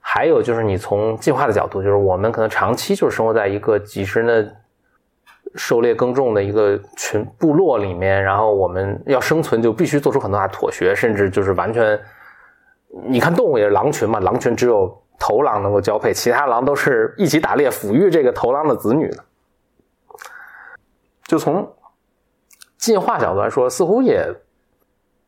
[0.00, 4.54] 还有就是你从进化的角度，就是我们可能长期就是生活在一个几十人的
[5.54, 11.98] 狩猎耕种的一个群部落里面，然后我们要生存就必须做出很多大妥协，甚至就是完全，
[13.06, 19.24] 你看动物也是狼群嘛，狼群只有头狼能够交配，其他狼都是一起打猎抚育这个头狼的子女的。
[21.24, 21.74] 就从
[22.78, 24.32] 进化角度来说，似乎也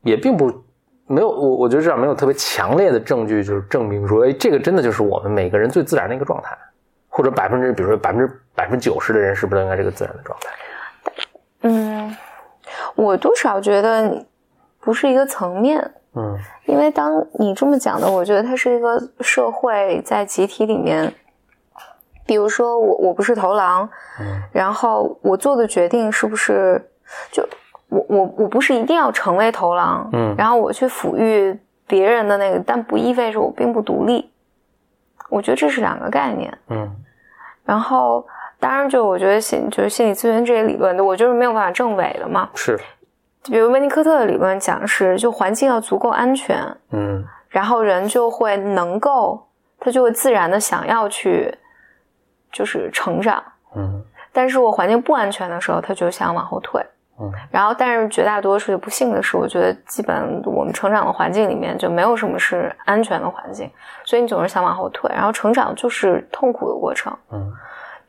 [0.01, 0.63] 也并不
[1.07, 6.57] 没有我我觉得至少没有特别强烈的证据，就是证明说，哎，这个真的就是我们每个人最自然的一个状态，
[7.09, 10.49] 或者百分之比如说百分之百分之九十的人是不是都应该这个自然的状态？
[11.63, 12.15] 嗯，
[12.95, 14.25] 我多少觉得
[14.79, 21.13] 不是一个层面，嗯因为当你这么讲的，我觉得它是一个社会在集体里面，
[22.25, 23.87] 比如说我我不是头狼，
[24.19, 26.81] 嗯然后我做的决定是不是
[27.31, 27.47] 就
[27.89, 34.31] 我我我不是一定要成为头狼，嗯然后我去抚育别人的那个，但不意味着我并不独立。
[35.29, 36.55] 我觉得这是两个概念。
[36.69, 36.95] 嗯
[37.63, 38.25] 然后，
[38.59, 42.49] 当然就我觉得心就是心理咨询这些理论的，我就是没有办法证伪的嘛。
[42.55, 42.79] 是
[43.45, 46.57] 比如温尼科特的理论讲是，就环境要足够安全，
[46.91, 49.47] 嗯然后人就会能够，
[49.79, 51.57] 他就会自然的想要去，
[52.51, 53.43] 就是成长。
[53.75, 56.85] 嗯但是我环境不安全的时候，他就想往后退。
[57.19, 63.69] 嗯然后，但是绝大多数不幸的是，我觉得基本我们成长的环境里面就没有什么是安全的环境，
[64.05, 65.11] 所以你总是想往后退。
[65.13, 67.51] 然后成长就是痛苦的过程，嗯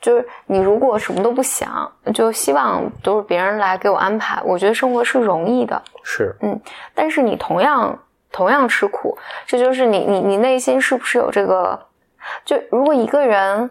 [0.01, 5.81] 就是你如果什么都不想，就希望都是别人来给我安排，我觉得生活是容易的。
[6.03, 6.59] 是嗯
[6.95, 7.99] 但是你同样
[8.33, 11.79] 同样吃苦，这就是你你你内心是不是有这个？
[12.45, 13.71] 就如果一个人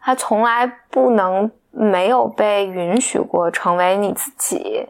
[0.00, 4.88] 他从来不能没有被允许过成为你自己，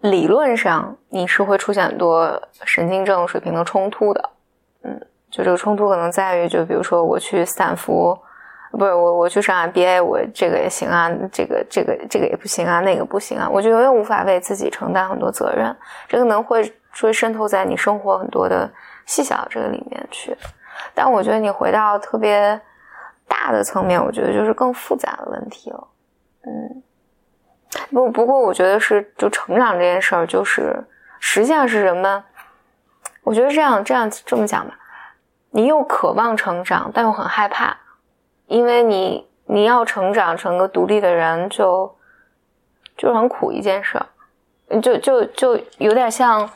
[0.00, 4.30] 理论上你是会出现很多神经症水平的冲突的。
[4.82, 8.16] 嗯，就这个冲突可能在于，就比如说我去斯坦福，
[8.72, 15.74] 不是我我去上 MBA，我这个也行啊，这个这个这个也不行啊，那个不行啊，我就永远无法为自己承担很多责任。
[16.06, 18.70] 这个能会会渗透在你生活很多的
[19.06, 20.36] 细小这个里面去。
[20.94, 22.60] 但我觉得你回到特别
[23.26, 25.88] 大的层面，我觉得就是更复杂的问题了。
[26.44, 26.82] 嗯，
[27.90, 30.76] 不不过我觉得是就成长这件事儿，就是
[31.18, 32.22] 实际上是人们，
[33.22, 34.78] 我觉得这样这样这么讲吧，
[35.50, 37.76] 你又渴望成长，但又很害怕，
[38.48, 41.96] 因为你你要成长成个独立的人，就
[42.96, 46.50] 就是很苦一件事儿，就就就有点像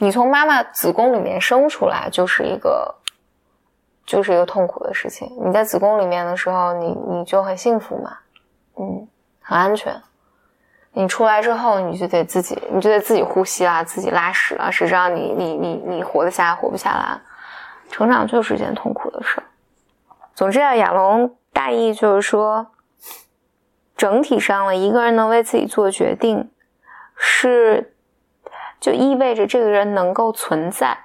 [0.00, 2.94] 你从妈妈子宫里面生出来就是一个。
[4.08, 5.30] 就是一个痛苦的事情。
[5.44, 8.16] 你在子宫里面的时候，你你就很幸福嘛，
[8.78, 9.06] 嗯，
[9.42, 9.94] 很安全。
[10.92, 17.20] 你出来之后，你就得自己，你就得自己呼吸啊，自己拉屎啊，谁知道你你你你活得下来活不下来？
[17.90, 19.44] 成长就是一件痛苦的事儿。
[20.38, 22.68] 总之啊，亚龙大意就是说，
[23.96, 26.48] 整体上了一个人能为自己做决定，
[27.16, 27.92] 是
[28.78, 30.96] 就意味着这个人能够存在。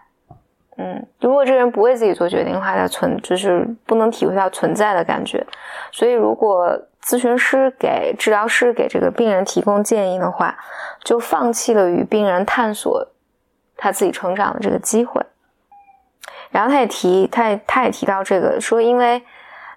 [0.78, 5.44] 嗯，如果这个人不为自己做决定的话，他存就是不能体会到存在的感觉。
[5.92, 10.56] 所以，如果咨询师给治疗师给这个病人提供建议的话，
[11.04, 13.08] 就放弃了与病人探索
[13.76, 15.26] 他自己成长的这个机会。
[16.54, 19.22] 然后，他也提，他也他也提到这个说，因为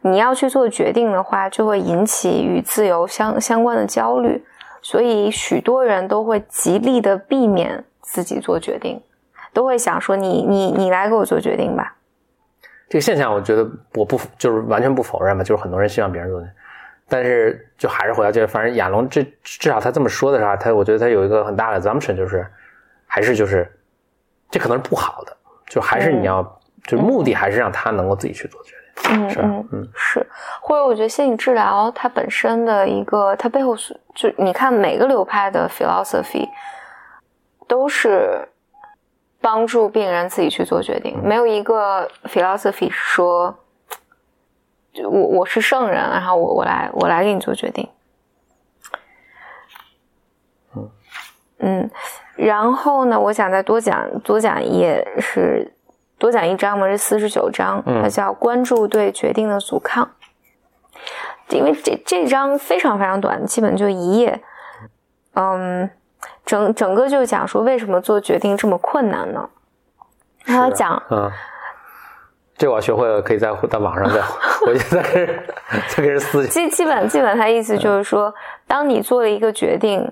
[0.03, 4.45] 你要去做决定的话，就会引起与自由相相关的焦虑，
[4.83, 9.03] 所以许多人都会极力的避免自己做决定。
[9.53, 11.97] 都会想说你你你来给我做决定吧。
[12.91, 16.55] 这个现象，我觉得我不就是完全不否认嘛，就是很多人希望别人做决定，
[17.09, 22.47] 但是就还是回到这，反正亚龙这至少他这么说的时候，他我觉得他有一个很大的 assumption，就是
[23.07, 23.67] 还是就是
[24.51, 25.35] 这可能是不好的，
[25.71, 26.56] 就还是你要
[26.87, 30.27] 就目的还是让他能够自己去做决定，嗯嗯嗯是，
[30.61, 36.49] 或者我觉得心理治疗它本身的一个它背后是就你看每个流派的 philosophy
[37.67, 38.49] 都是。
[39.39, 43.57] 帮助病人自己去做决定，没有一个 philosophy 说，
[45.05, 47.89] 我我是圣人，然后我我来我来给你做决定。
[50.75, 50.91] 嗯
[51.59, 51.91] 嗯，
[52.35, 55.73] 然后呢，我想再多讲多讲一页，是
[56.19, 60.11] 多讲一章嘛，是四十九章，它叫关注对决定的阻抗。
[61.51, 64.43] 因为这这章非常非常短，基本就一页。
[65.35, 65.91] 嗯。
[66.45, 69.49] 整整个就讲说为什么做决定这么困难呢？
[70.45, 71.31] 他讲，嗯，
[72.57, 75.45] 这我学会了，可以在在网上再回 去再跟人
[75.89, 76.47] 再跟人私。
[76.47, 78.33] 基基本基本他意思就是说，
[78.67, 80.11] 当你做了一个决定，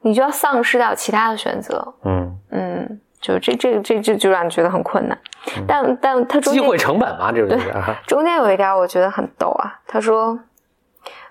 [0.00, 1.94] 你就要丧失掉其他的选择。
[2.04, 5.18] 嗯嗯，就这这这这就让你觉得很困难。
[5.66, 7.58] 但但他机会成本嘛，这对
[8.06, 10.38] 中间有一点我觉得很逗啊，他说。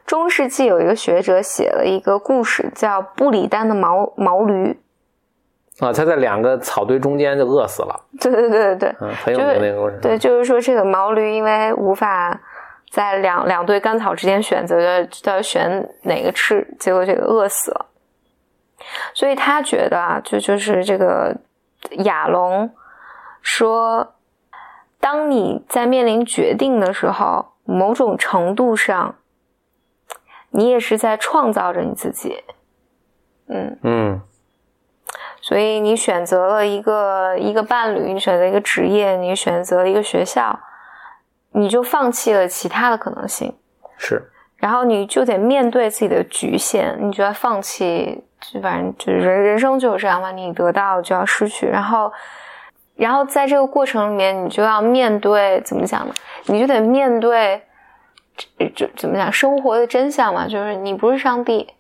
[0.06, 4.78] 中世纪有一个学者写了一个故事，叫布里丹的毛毛驴。
[5.80, 8.02] 啊，他在两个草堆中间就饿死了。
[8.20, 9.98] 对对对对对，嗯，很有名那个故事。
[10.02, 12.38] 对，就是说这个毛驴因为无法
[12.92, 14.78] 在两两堆干草之间选择，
[15.24, 17.86] 要选哪个吃，结果这个饿死了。
[19.14, 21.34] 所以他觉得啊，就就是这个
[21.92, 22.74] 亚龙
[23.42, 24.16] 说，
[25.00, 29.16] 当你在面临决定的时候，某种程度上。
[30.56, 32.44] 你也是在创造着你自己，
[33.48, 33.76] 嗯。
[33.82, 34.22] 嗯，
[35.42, 40.60] 所以你选择了一个一个伴侣，你选择一个职业，你选择了一个学校，
[41.54, 43.58] 你就放弃了其他的可能性，
[43.98, 52.12] 是，然后你就得面对自己的局限，你就要放弃，就反正就是人人生就是这样嘛，你得到就要失去，然后，
[52.96, 56.14] 然后在这个过程里面，你就要面对怎么讲呢？
[56.46, 57.64] 你就得面对。
[58.76, 61.72] 就怎么讲生活的真相嘛，就是你不是上帝，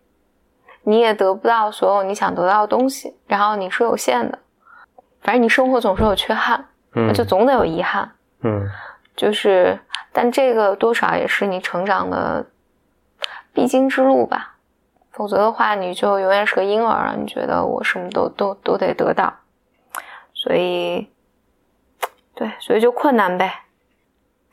[0.83, 4.37] 你也得不到所有你想得到的东西，然后你是有限的，
[5.23, 6.63] 反正你生活总是有缺憾，
[6.93, 8.11] 嗯，就总得有遗憾，
[8.43, 8.69] 嗯，
[9.15, 9.79] 就是，
[10.11, 12.45] 但这个多少也是你成长的
[13.51, 14.52] 必经之路吧，
[15.13, 19.31] 否则的话你就永远是个婴儿，你觉得我什么都都都得得到，
[20.33, 21.07] 所以，
[22.35, 23.53] 对，所以就困难呗。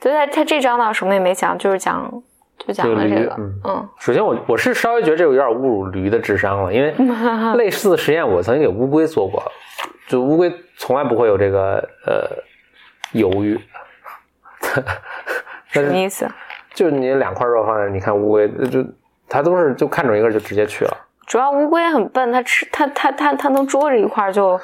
[0.00, 2.22] 所以他他这章呢什么也没讲，就是讲
[2.58, 3.34] 就讲了这个。
[3.64, 6.94] 嗯，首先我我是稍微觉得这个有点侮辱驴的智商了，因为
[7.56, 9.42] 类似的实验我曾经给乌龟做过，
[10.08, 12.42] 就乌龟从来不会有这个呃
[13.12, 13.58] 犹豫。
[15.68, 16.28] 什么意思？
[16.74, 18.84] 就是你两块肉放在，你看乌龟就
[19.30, 20.94] 它都是就看准一个就直接去了。
[21.26, 24.58] 主要乌龟很笨，它吃它它它它能捉着一块就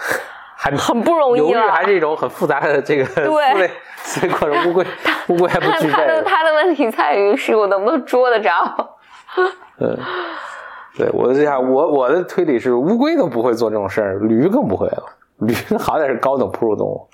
[0.56, 1.46] 还很不容易了。
[1.46, 4.68] 犹豫还是一种很复杂的这个 思维思维过程。
[4.68, 4.84] 乌龟
[5.28, 5.92] 乌龟还不具备。
[5.92, 8.50] 它的它的问题在于是我能不能捉得着。
[9.78, 9.96] 嗯，
[10.96, 15.04] 对，我这样我我的推理是乌龟都不会做这种事儿，驴更不会了。
[15.38, 17.08] 驴好歹是高等哺乳动物。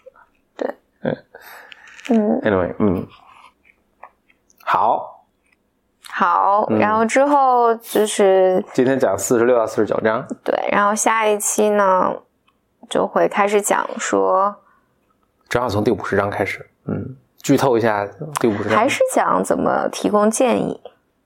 [0.56, 0.70] 对，
[1.02, 1.16] 嗯
[2.10, 3.06] 嗯，anyway，嗯，
[4.64, 5.11] 好，
[6.14, 6.78] 好，嗯。
[6.78, 12.12] 然后之后就是今天讲四十六到四十九章，对，然后下一期呢
[12.90, 14.54] 就会开始讲说，
[15.48, 18.06] 正好从第五十章开始，嗯，剧透一下
[18.38, 20.78] 第五十章，还是讲怎么提供建议。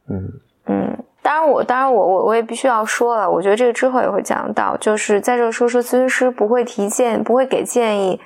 [0.08, 0.32] 嗯。
[0.68, 8.20] 嗯，当然我当然我我我也必须要说了，我觉得这个之后也会讲到，就是在这个说说咨询师不会提建，不会给建议，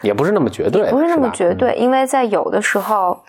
[0.00, 3.22] 也不是那么绝对，不是那么绝对，因为在有的时候，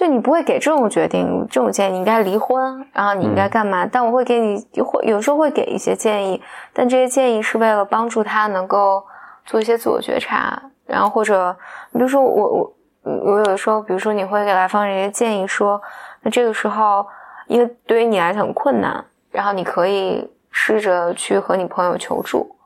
[0.00, 3.86] 就你不会给这种决定、这种建议，你应该离婚，然后你应该干嘛？
[3.86, 6.42] 但我会给你，会有时候会给一些建议，
[6.72, 9.04] 但这些建议是为了帮助他能够
[9.44, 11.54] 做一些自我觉察，然后或者
[11.90, 12.74] 你比如说我我
[13.04, 15.78] 我有的时候，比如说你会给来访人一些建议说，
[16.22, 17.06] 那这个时候
[17.46, 22.56] 因为对于你来讲很困难，然后你可以试着去和你朋友求助。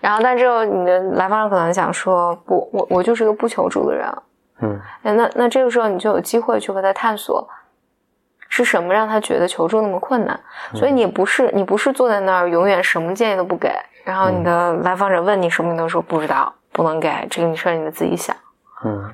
[0.00, 4.06] 然后，但这个你的来访者可能想说，不，我我就是个不求助的人，
[4.60, 7.48] 嗯那那这个时候你就有机会去和他探索，
[8.48, 10.38] 是什么让他觉得求助那么困难。
[10.74, 13.72] 所以你不是你不是坐在那儿永远什么建议都不给，
[14.04, 18.34] 然后你的来访者问你什么你都说不知道，不能给，这个事儿你得自己想。
[18.84, 19.10] 嗯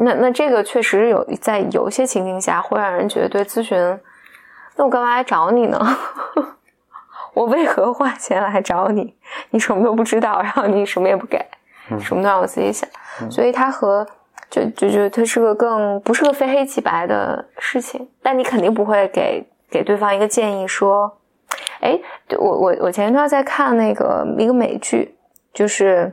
[0.00, 3.76] 那那这个确实有在有些情境下会让人觉得对咨询，
[4.76, 5.96] 那我干嘛来找你呢？
[7.34, 9.16] 我为何花钱来找你？
[9.50, 11.44] 你什么都不知道，然后你什么也不给，
[12.00, 12.88] 什么都让我自己想。
[13.28, 14.06] 所以他和
[14.50, 21.18] 就就就它是个更不是个非黑即白的事情，但你肯定不会给给对方一个建议说，
[21.80, 21.98] 哎，
[22.38, 25.16] 我我我前一段在看那个一个美剧，
[25.52, 26.12] 就是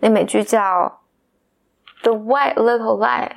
[0.00, 0.60] 那美剧叫
[2.02, 3.28] 《The White Little Lie》，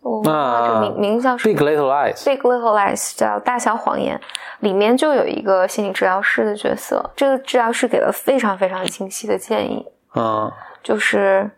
[0.00, 4.18] 我忘了这名、名叫什么，Big Little Lies，Big Little Lies 叫大小谎言，
[4.60, 10.50] 里面就有一个心理治疗师的角色，这个治疗师给了非常非常清晰的建议，嗯。
[10.80, 11.50] 就是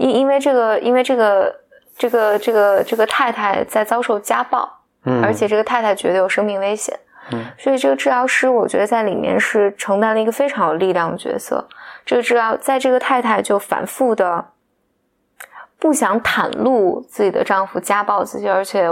[0.00, 1.54] 因因为这个因为这个
[1.98, 4.66] 这个这个这个太太在遭受家暴，
[5.04, 6.98] 嗯，而且这个太太觉得有生命危险，
[7.30, 11.68] 嗯所以这个治疗师我觉得在里面是承担了一个非常有力量的角色。
[12.06, 14.46] 这个治疗在这个太太就反复的
[15.78, 18.88] 不想袒露自己的丈夫家暴自己，而且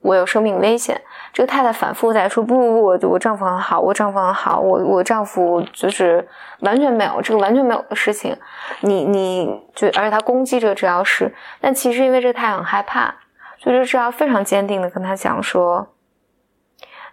[0.00, 1.00] 我有生命危险。
[1.32, 6.26] 这个太太反复在说不不不，我我丈夫很好，我丈夫很好，我我丈夫就是
[6.60, 8.36] 完全没有这个完全没有的事情。
[8.80, 13.14] 你你就而且她攻击这个治疗师，但其实因为这个太太很害怕，
[13.58, 15.88] 所以这治疗非常坚定的跟他讲说，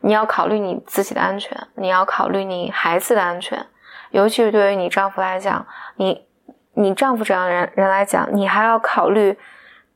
[0.01, 3.67] 你要考虑你自己的安全，你要考虑你孩子的安全，
[4.11, 5.67] 尤其是对于你丈夫来讲，
[5.97, 6.25] 你
[6.73, 9.38] 你丈夫这样人人来讲，你还要考虑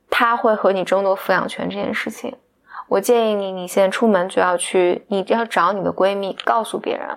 [0.09, 2.37] 他会和你争夺抚养权这件事情。
[2.91, 7.07] 我建议你，你现在出门就要去，你要找你的闺蜜，告诉别人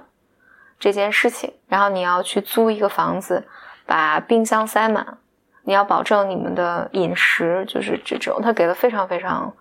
[0.79, 3.45] 这件事情，然后你要去租一个房子，
[3.85, 5.19] 把冰箱塞满，
[5.65, 8.41] 你要保证你们的饮食，就是这种。
[8.41, 9.53] 他给了非常非常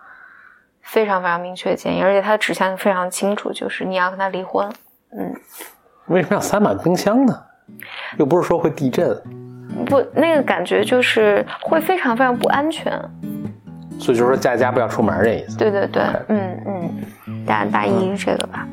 [0.84, 4.72] 非常非常明确的建议，而且他的指向非常清楚，就是你要跟他离婚。
[5.18, 5.34] 嗯，
[6.09, 7.34] 为什么要塞满冰箱呢？
[8.20, 9.20] 又不是说会地震，
[9.88, 12.93] 不，那个感觉就是会非常非常不安全。
[14.04, 15.58] 所以就是说在家不要出门这意思。
[15.58, 18.68] 对对对，嗯嗯，大大意是这个吧。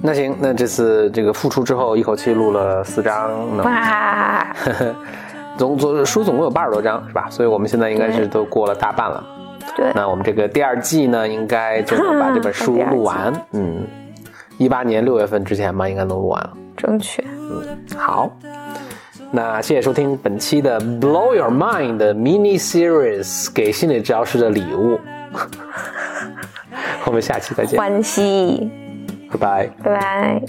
[0.00, 4.46] 那行，那这次这个复出之后，一口气录了四章，能哇，
[5.58, 7.26] 总总书总共有八十多章是吧？
[7.28, 9.22] 所以我们现在应该是都过了大半了。
[9.76, 13.30] 对，那我们这个第二季呢，应该就能把这本书录完。
[13.52, 13.86] 嗯，
[14.56, 16.52] 一八年六月份之前吧，应该能录完了。
[16.78, 17.22] 正确。
[17.94, 18.30] 好，
[19.32, 24.98] 那谢谢收听本期的《Blow Your Mind》的 mini series，给心理治疗师的礼物。
[27.06, 28.68] 我们下期再见，欢喜，
[29.30, 30.42] 拜拜，拜拜。